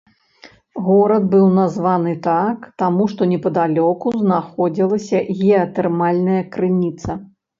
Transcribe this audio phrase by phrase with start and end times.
[0.85, 7.11] Горад быў названы так, таму што непадалёку знаходзілася геатэрмальная крыніца.